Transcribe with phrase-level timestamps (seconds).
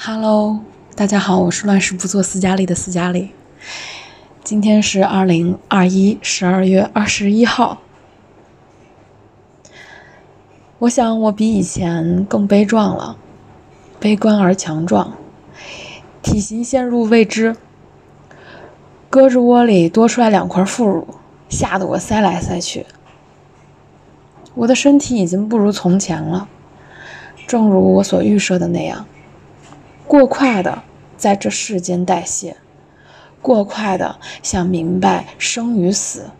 [0.00, 0.60] Hello，
[0.94, 3.32] 大家好，我是乱世不做斯嘉丽的斯嘉丽。
[4.44, 7.78] 今天是二零二一十二月二十一号。
[10.78, 13.16] 我想我比以前更悲壮了，
[13.98, 15.14] 悲观而强壮，
[16.22, 17.56] 体型陷入未知，
[19.10, 21.08] 胳肢窝里多出来两块副乳，
[21.48, 22.86] 吓得我塞来塞去。
[24.54, 26.48] 我的身体已经不如从前了，
[27.48, 29.04] 正如我所预设的那样。
[30.08, 30.82] 过快的
[31.18, 32.56] 在这世间代谢，
[33.42, 36.30] 过快的想明白生与死、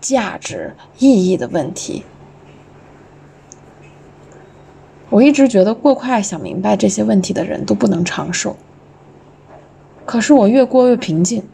[0.00, 2.04] 价值意义的问题。
[5.10, 8.56] 我一直觉得过快想明白这些问题的人都不能长寿。
[10.04, 11.48] 可是我越过越平静，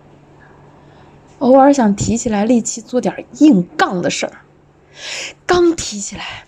[1.40, 4.32] 偶尔想提起来力气做点硬杠的事儿，
[5.44, 6.44] 刚提起来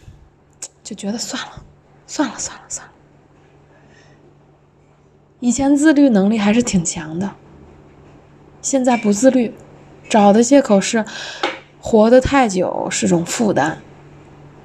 [0.83, 1.62] 就觉得算了，
[2.07, 2.94] 算了，算了，算了。
[5.41, 7.33] 以前自律能力还是挺强的，
[8.63, 9.52] 现在不自律，
[10.09, 11.04] 找的借口是
[11.80, 13.82] 活得太久是种负担。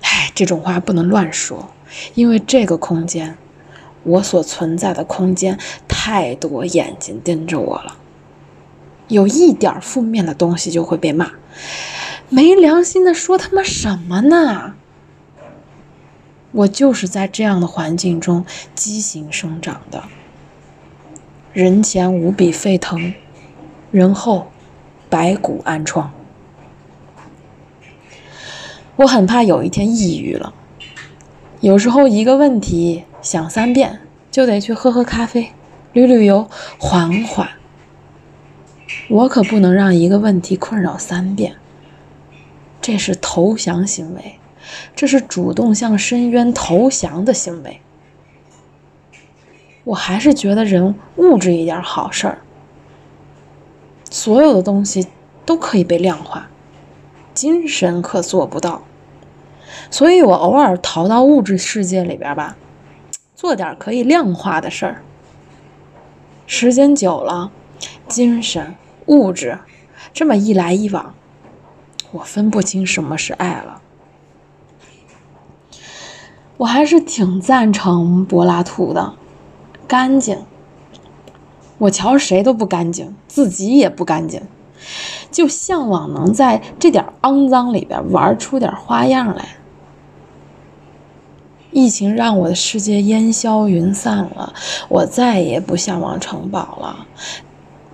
[0.02, 1.72] 唉，这种话不能乱说，
[2.14, 3.38] 因为这个空间，
[4.04, 7.98] 我所存在的空间，太多眼睛盯着我了。
[9.10, 11.32] 有一点负面的东西就会被骂，
[12.30, 14.76] 没良心的说他妈什么呢？
[16.52, 20.04] 我就是在这样的环境中畸形生长的。
[21.52, 23.12] 人前无比沸腾，
[23.90, 24.52] 人后
[25.10, 26.14] 白骨安疮。
[28.98, 30.54] 我很怕有一天抑郁了。
[31.60, 35.52] 有时候一个问题想三遍，就得去喝喝咖啡、
[35.92, 36.48] 旅旅游，
[36.78, 37.50] 缓缓。
[39.10, 41.56] 我可不能让一个问题困扰三遍，
[42.80, 44.36] 这是投降行为，
[44.96, 47.82] 这是主动向深渊投降的行为。
[49.90, 52.38] 我还是觉得人物质一点好事儿，
[54.12, 55.08] 所有的东西
[55.48, 56.48] 都可以被量化，
[57.34, 58.84] 精神可做不到。
[59.90, 62.56] 所以我偶尔逃到物质世界里边吧，
[63.34, 65.02] 做点可以量化的事儿。
[66.46, 67.52] 时间久了，
[68.08, 68.76] 精神、
[69.08, 69.58] 物质
[70.14, 71.16] 这么一来一往，
[72.12, 73.82] 我分不清什么是爱了。
[76.58, 79.16] 我还是挺赞成柏拉图的。
[79.90, 80.38] 干净，
[81.80, 84.44] 我瞧谁都不干净，自己也不干净，
[85.32, 89.56] 就向往能在这点肮脏里边玩出点花样来。
[91.72, 94.54] 疫情让我的世界烟消云散了，
[94.90, 97.08] 我再也不向往城堡了，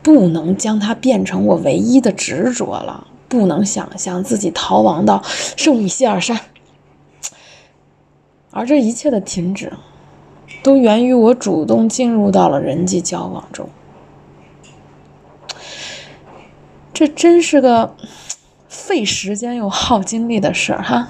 [0.04, 5.22] 不能将它变成我唯一的执着了，不能想象自己逃亡到
[5.56, 6.38] 圣米歇尔山，
[8.52, 9.72] 而这一切的停止。
[10.66, 13.70] 都源于我主动进入到了人际交往中，
[16.92, 17.96] 这真是个
[18.68, 21.10] 费时间又耗精力的事儿哈。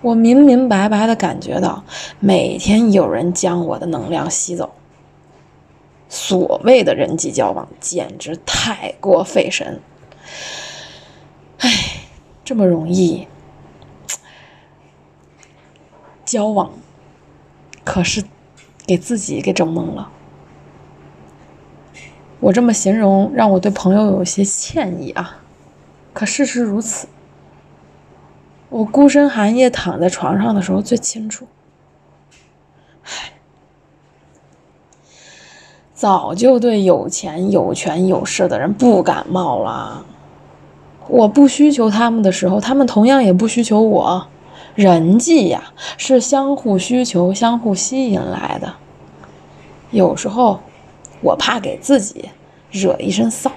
[0.00, 1.84] 我明明白白的感觉到，
[2.18, 4.72] 每天有人将我的能量吸走。
[6.08, 9.82] 所谓的人际交往简直太过费神。
[11.58, 11.68] 唉，
[12.42, 13.28] 这么容易
[16.24, 16.72] 交往。
[17.84, 18.24] 可是，
[18.86, 20.10] 给自己给整懵了。
[22.40, 25.38] 我这么形容，让我对朋友有些歉意啊。
[26.12, 27.06] 可事实如此。
[28.70, 31.46] 我孤身寒夜躺在床上的时候最清楚。
[33.04, 33.32] 唉，
[35.94, 40.04] 早就对有钱、有权、有势的人不感冒了。
[41.08, 44.26] 我不需求他们的时候，他们同样也不需求我。
[44.74, 48.74] 人际呀，是相互需求、相互吸引来的。
[49.90, 50.60] 有时候，
[51.20, 52.30] 我怕给自己
[52.70, 53.52] 惹一身骚，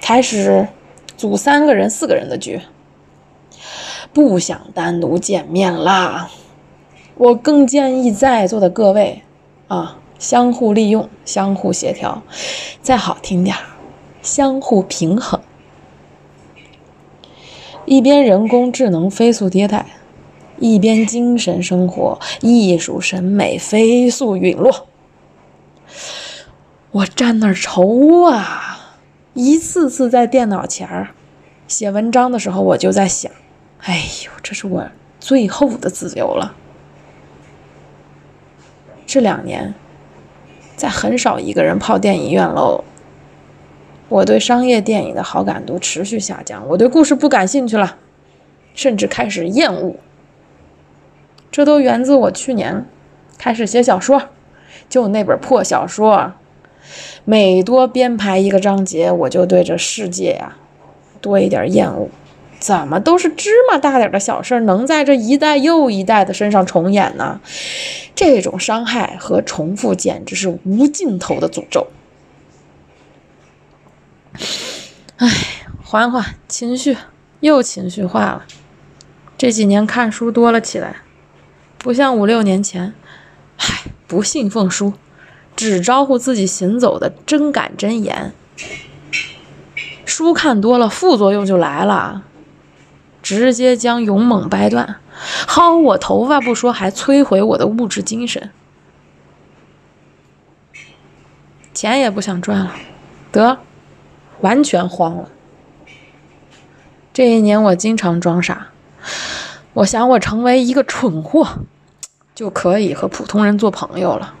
[0.00, 0.66] 开始
[1.16, 2.60] 组三个人、四个人的局，
[4.12, 6.28] 不想单独见面啦。
[7.16, 9.22] 我更建议在座的各位
[9.68, 12.24] 啊，相互利用、相互协调，
[12.82, 13.54] 再好听点
[14.20, 15.40] 相互平衡。
[17.86, 19.86] 一边人工智能飞速迭代，
[20.58, 24.86] 一边精神生活、艺术审美飞速陨落。
[26.90, 28.96] 我站那儿愁啊！
[29.34, 31.08] 一次次在电脑前儿
[31.66, 33.30] 写文章的时候，我就在想：
[33.80, 34.86] 哎呦，这是我
[35.18, 36.54] 最后的自由了。
[39.06, 39.74] 这两年，
[40.76, 42.84] 再很少一个人泡电影院喽。
[44.08, 47.96] 我对商业电影的好感度持续下降，我对故事不感兴趣了，
[48.74, 49.96] 甚至开始厌恶。
[51.50, 52.86] 这都源自我去年
[53.38, 54.22] 开始写小说，
[54.88, 56.32] 就那本破小说，
[57.24, 60.56] 每多编排一个章节，我就对这世界呀
[61.20, 62.08] 多一点厌恶。
[62.58, 67.40] 怎么都是芝麻大点的小事儿，能在这一代又一代的身上重演呢？
[68.14, 71.86] 这种伤害和重复简直是无尽头的诅咒。
[75.16, 75.28] 哎，
[75.82, 76.96] 缓缓情绪，
[77.40, 78.44] 又情绪化了。
[79.36, 81.02] 这几年看书多了起来，
[81.78, 82.94] 不像五六年前，
[83.56, 84.94] 嗨，不信奉书，
[85.54, 88.32] 只招呼自己行走的真感真言。
[90.04, 92.24] 书看多了，副作用就来了。
[93.22, 94.96] 直接将勇猛掰断，
[95.46, 98.50] 薅我头发不说，还摧毁我的物质精神。
[101.72, 102.74] 钱也不想赚了，
[103.32, 103.58] 得，
[104.40, 105.28] 完全慌了。
[107.12, 108.68] 这一年我经常装傻，
[109.72, 111.60] 我想我成为一个蠢货，
[112.34, 114.34] 就可以和普通人做朋友了。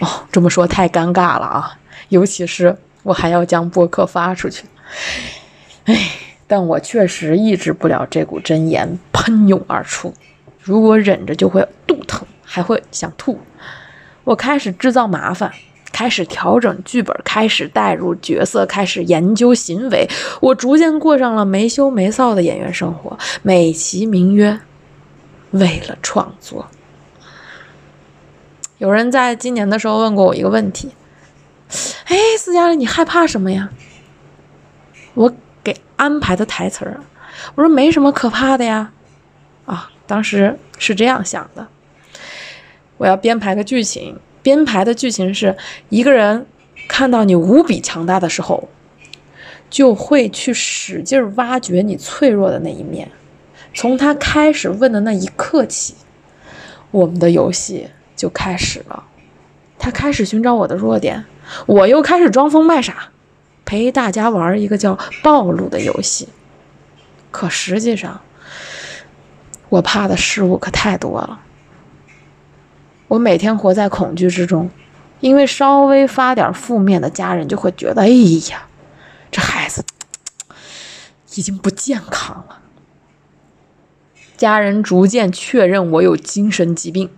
[0.00, 4.64] 哦，这么说太尴尬了啊，尤其是我还要将播客发出去，
[5.84, 6.10] 哎。
[6.48, 10.12] 但我确实抑制不了这股真言喷涌而出，
[10.60, 13.40] 如果忍着就会肚疼，还会想吐。
[14.24, 15.50] 我开始制造麻烦，
[16.02, 20.04] 开始调整剧本，开始带入角色，开始研究行为。
[20.40, 24.58] 我逐渐过上了没羞没臊的演员生活，美其名曰
[25.52, 26.66] 为了创作。
[28.78, 30.90] 有人在今年的时候问过我一个问题
[32.06, 33.70] ：“哎，斯嘉丽，你害怕什么呀？”
[35.14, 35.32] 我。
[35.64, 37.00] 给安排的台词儿，
[37.54, 38.90] 我说没什么可怕的呀，
[39.64, 41.68] 啊，当时是这样想的，
[42.96, 45.56] 我要编排个剧情，编排的剧情是
[45.88, 46.46] 一个人
[46.88, 48.68] 看到你无比强大的时候，
[49.70, 53.10] 就会去使劲挖掘你脆弱的那一面，
[53.72, 55.94] 从他开始问的那一刻起，
[56.90, 59.04] 我们的游戏就开始了，
[59.78, 61.24] 他开始寻找我的弱点，
[61.66, 63.08] 我又开始装疯卖傻。
[63.64, 66.28] 陪大家玩一个叫暴露的游戏，
[67.30, 68.20] 可实际上，
[69.70, 71.40] 我怕的事物可太多了。
[73.12, 74.70] 我每天活在恐惧之中，
[75.20, 78.66] 因为稍微发点负面的，家人就会觉得：“哎呀，
[79.30, 79.84] 这孩子
[81.34, 82.60] 已经不健康了。”
[84.38, 87.10] 家人逐渐确认我有精神疾病，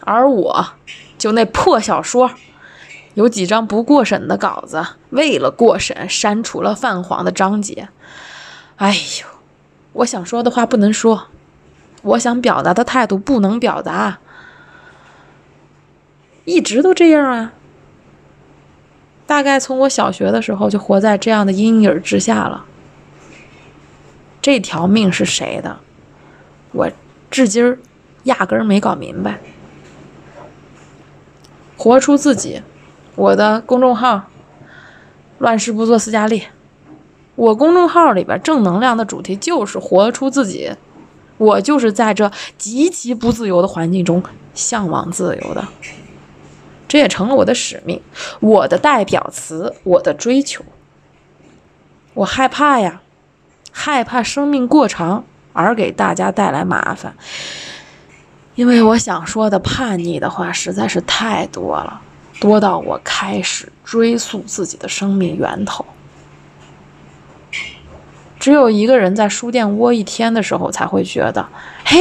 [0.00, 0.70] 而我
[1.16, 2.32] 就那破小说。
[3.14, 7.88] 有几张不过审的稿子，为了过审删除了泛黄的章节。
[8.74, 9.26] 哎呦，
[9.92, 11.28] 我想说的话不能说，
[12.02, 14.18] 我想表达的态度不能表达，
[16.48, 17.52] 一直都这样啊。
[19.26, 22.64] 大概从我小学的时候就活在这样的阴影之下了。
[24.40, 25.80] 这条命是谁的？
[26.72, 26.90] 我
[27.30, 27.78] 至今儿
[28.24, 29.40] 压根儿没搞明白。
[31.76, 32.62] 活出自己。
[33.14, 34.30] 我的公众号
[35.38, 36.44] “乱世不做斯嘉丽”，
[37.36, 40.72] 我公众号里边正能量的主题就是活出自己。
[41.36, 44.22] 我就是在这极其不自由的环境中
[44.54, 45.68] 向往自由的，
[46.88, 48.02] 这也成了我的使命，
[48.40, 50.64] 我的代表词，我的追求。
[52.14, 53.02] 我害怕呀，
[53.70, 57.14] 害怕生命过长而给大家带来麻烦，
[58.54, 62.00] 因为我想说的叛逆的话实在是太多了。
[62.40, 65.84] 多到我开始追溯自己的生命源头。
[68.38, 71.48] 只有一个人在书店窝一天的时候，才会觉得，
[71.84, 71.98] 嘿，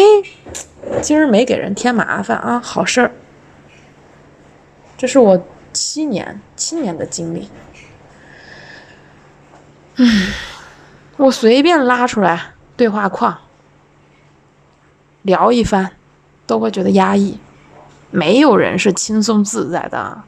[1.01, 3.11] 今儿没给人添麻烦啊，好事儿。
[4.97, 7.49] 这是我七年七年的经历。
[9.95, 10.31] 嗯，
[11.17, 13.39] 我随便拉出来对话框
[15.21, 15.91] 聊一番，
[16.45, 17.39] 都会觉得压抑。
[18.09, 20.23] 没有人是轻松自在的，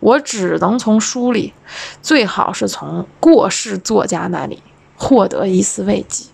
[0.00, 1.52] 我只能从书里，
[2.00, 4.62] 最好是从过世作家那里
[4.96, 6.26] 获得一丝慰藉。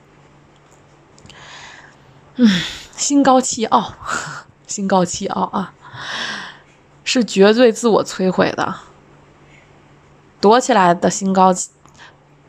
[2.37, 2.47] 嗯，
[2.95, 3.95] 心高气傲，
[4.67, 5.73] 心高气傲啊，
[7.05, 8.75] 是绝对自我摧毁的。
[10.41, 11.55] 躲起来的心高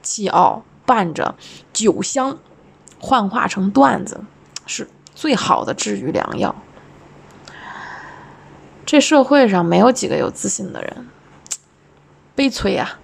[0.02, 1.36] 气傲，伴着
[1.74, 2.38] 酒香，
[3.00, 4.22] 幻化成段子，
[4.66, 6.56] 是最好的治愈良药。
[8.86, 11.08] 这社会上没有几个有自信的人，
[12.36, 12.98] 悲催呀！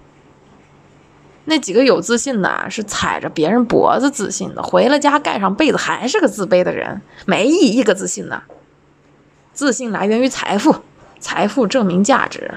[1.44, 8.42] 那几个有自信的，是踩着别人脖子自信的，回了家盖上被子还是个自卑的人，没一个自信的。
[9.54, 10.76] 自信来源于财富，
[11.20, 12.52] 财富证明价值，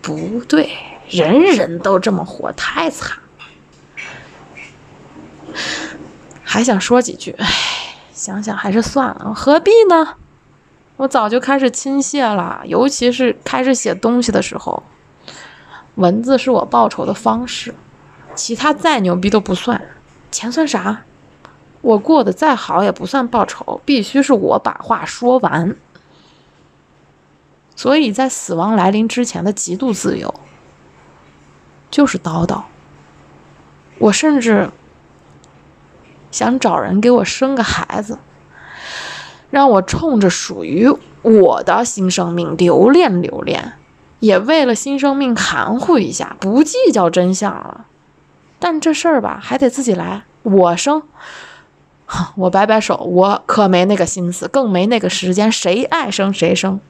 [0.00, 0.70] 不对，
[1.08, 3.22] 人人都这么活，太惨了。
[6.42, 7.46] 还想说几句，唉，
[8.12, 10.14] 想想还是算了，何必呢？
[10.96, 14.82] 我早就开始倾泻了，尤其是开始写东西的时候，
[15.96, 17.74] 文字是我报仇的方式，
[18.34, 19.80] 其他再牛逼都不算，
[20.30, 21.02] 钱算啥？
[21.82, 25.76] 我过得再好也不算报仇，必须是我把话说完。
[27.76, 30.34] 所以在死亡来临之前的极度自由，
[31.90, 32.62] 就是叨叨。
[33.98, 34.70] 我甚至
[36.32, 38.18] 想找人给我生个孩子。
[39.48, 40.92] 让我冲着属于
[41.22, 43.74] 我的新生命留恋留恋，
[44.18, 47.86] 也为了新生命含糊一下，不计较真相了。
[48.58, 50.24] 但这事儿吧，还得自己来。
[50.42, 51.04] 我生，
[52.34, 55.50] 我摆摆手，我可没那个心思，更没那个时间。
[55.50, 56.80] 谁爱生谁生。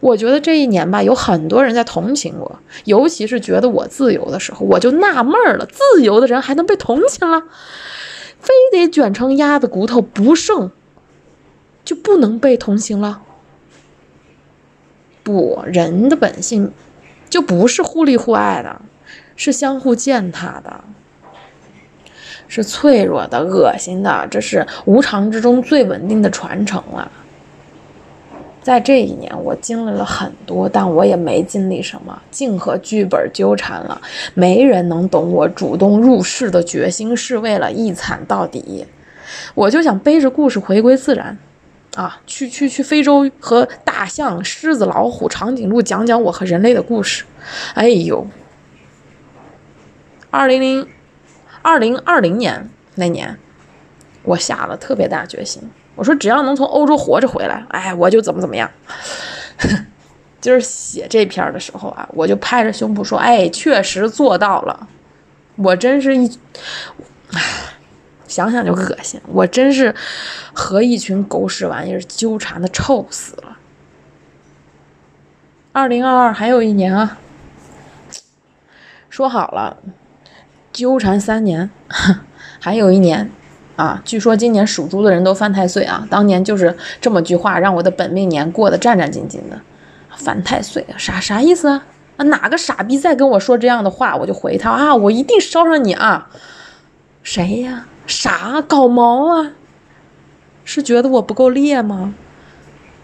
[0.00, 7.42] 我觉得这一年吧，有很多人在同情我，尤其是觉得我自由的时候，我就纳闷了：自由的人还能被同情了？
[8.40, 10.70] 非得卷成鸭子骨头不剩？
[11.84, 13.22] 就不能被同情了？
[15.22, 16.72] 不，人的本性
[17.28, 18.82] 就不是互利互爱的，
[19.34, 20.84] 是相互践踏的，
[22.48, 24.26] 是脆弱的、恶心的。
[24.30, 27.10] 这是无常之中最稳定的传承了。
[28.66, 34.02] 在这一年，我经历了很多，但我也没经历什么，竟和剧本纠缠了。
[34.34, 38.84] 没人能懂我主动入世的决心，是为了一惨到底。
[39.54, 41.38] 我就想背着故事回归自然。
[41.94, 47.24] 啊，去去去非洲和大象、狮子、老虎、长颈鹿讲讲我和人类的故事。
[47.74, 48.26] 哎呦，
[50.32, 50.88] 二零零
[51.62, 53.38] 二零二零年那年，
[54.24, 58.70] 我下了特别大决心，我说只要能从欧洲活着回来，哎，我就怎么怎么样。
[60.40, 64.86] 今 儿写这篇的时候啊，我就拍着胸脯说，哎，确实做到了。
[65.56, 66.38] 我真是一，
[67.32, 67.40] 唉。
[68.28, 69.94] 想想就恶心，我真是
[70.52, 73.56] 和一群狗屎玩意儿纠缠的臭死了。
[75.72, 77.18] 二零二二还有一年啊，
[79.08, 79.76] 说好了
[80.72, 81.70] 纠缠三年，
[82.60, 83.30] 还有一年
[83.76, 84.02] 啊。
[84.04, 89.60] 据说今年属猪的人都犯太岁啊，当年就是这么句话让我的本命年过得战战兢兢的。
[90.16, 91.84] 犯太岁啥啥意思啊？
[92.16, 96.30] 啊哪个傻逼再跟我说这样的话，我就回他啊，我一定烧上你啊！
[97.22, 97.86] 谁呀？
[98.06, 99.52] 啥搞毛啊？
[100.64, 102.14] 是觉得我不够烈吗？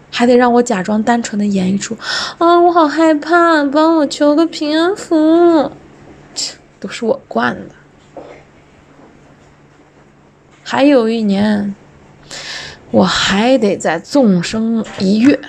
[0.09, 1.95] 还得让我假装单纯的演一出
[2.39, 5.71] 啊，我好害怕，帮我求个平安符，
[6.33, 7.75] 切，都是我惯的。
[10.73, 11.75] 还有一年，
[12.89, 15.39] 我还得再纵身一跃。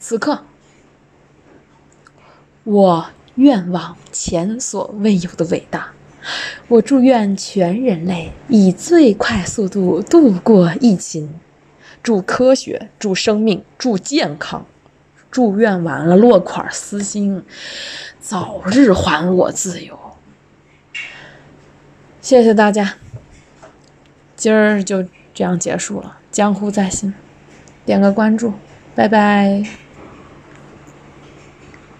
[0.00, 0.40] 此刻，
[2.64, 3.06] 我
[3.36, 5.92] 愿望前所未有的伟大。
[6.66, 11.32] 我祝愿全人类以最快速度度过疫情，
[12.02, 14.66] 祝科学，祝生命，祝健康，
[15.30, 17.44] 祝愿完了落款私心，
[18.20, 19.96] 早日还我自由。
[22.20, 22.94] 谢谢大家，
[24.36, 26.18] 今儿就这样结束了。
[26.30, 27.12] 江湖在心，
[27.84, 28.52] 点个关注，
[28.94, 29.62] 拜拜。